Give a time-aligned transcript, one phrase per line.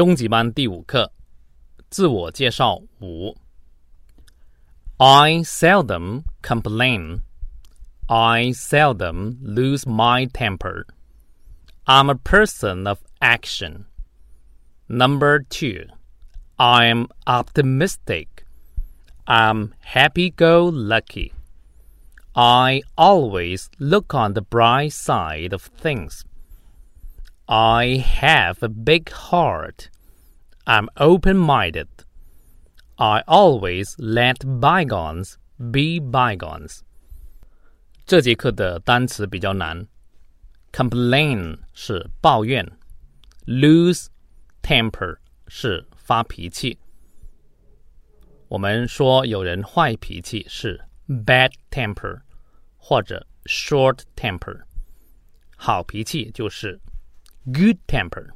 [0.00, 1.12] 中级班第五课，
[1.88, 3.36] 自我介绍五。
[4.98, 7.20] I seldom complain.
[8.06, 10.84] I seldom lose my temper.
[11.84, 13.86] I'm a person of action.
[14.88, 15.86] Number two,
[16.56, 18.28] I'm optimistic.
[19.26, 21.32] I'm happy go lucky.
[22.34, 26.24] I always look on the bright side of things.
[27.50, 29.88] I have a big heart.
[30.64, 31.88] I'm open minded.
[32.96, 36.80] I always let bygones be bygones.
[38.04, 39.86] 这节课的单词比较难。
[40.72, 42.70] Complain 是抱怨，
[43.46, 44.06] lose
[44.62, 45.16] temper
[45.46, 46.78] 是发脾气。
[48.48, 52.20] 我们说有人坏脾气是 bad temper
[52.76, 54.62] 或者 short temper，
[55.56, 56.80] 好脾气就是
[57.44, 58.30] good temper.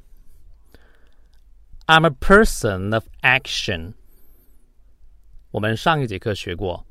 [1.86, 3.94] I'm a person of action.
[5.50, 6.86] 我们上一节课学过，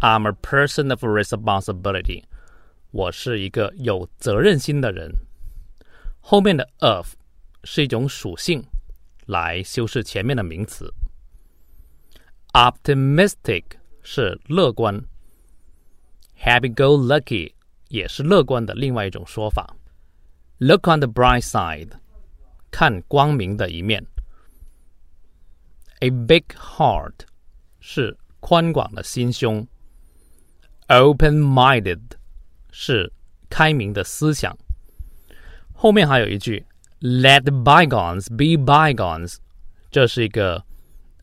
[0.00, 2.24] I'm a person of responsibility.
[2.90, 5.12] 我是一个有责任心的人。
[6.20, 7.14] 后面的 of
[7.64, 8.64] 是一种属性，
[9.26, 10.92] 来修饰前面的名词。
[12.52, 13.64] Optimistic
[14.02, 15.04] 是乐观，
[16.40, 17.52] happy-go-lucky
[17.88, 19.76] 也是乐观的另外一种说法。
[20.59, 21.89] Look on the bright side，
[22.71, 24.05] 看光明的一面。
[25.99, 27.13] A big heart
[27.79, 29.67] 是宽广的心胸。
[30.87, 32.01] Open-minded
[32.71, 33.11] 是
[33.49, 34.55] 开明的思想。
[35.73, 36.65] 后面还有一句
[36.99, 39.37] “Let bygones be bygones”，
[39.89, 40.63] 这是一个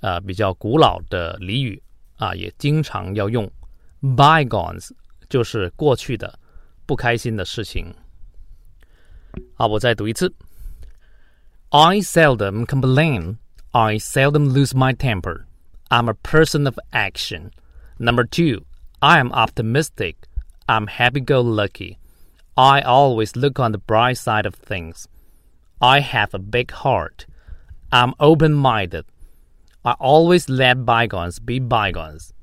[0.01, 1.83] 呃比较古老的俚语
[2.17, 3.51] 啊，也经常要用。
[4.03, 4.91] Bygones
[5.29, 6.39] 就是过去的
[6.87, 7.95] 不开心的事情。
[9.56, 10.34] 好，我再读一次。
[11.70, 13.38] I seldom complain.
[13.72, 15.46] I seldom lose my temper.
[15.90, 17.52] I'm a person of action.
[17.98, 18.66] Number two,
[19.00, 20.16] I am optimistic.
[20.68, 21.98] I'm happy go lucky.
[22.56, 25.08] I always look on the bright side of things.
[25.82, 27.26] I have a big heart.
[27.92, 29.06] I'm open minded.
[29.84, 32.34] I always let bygones be bygones.